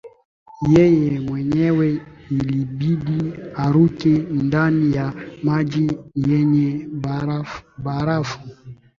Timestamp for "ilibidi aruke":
2.37-4.13